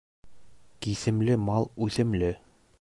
[0.85, 2.35] Киҫемле мал үҫемле.